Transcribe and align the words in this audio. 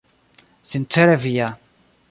Sincere 0.71 1.15
via. 1.15 1.55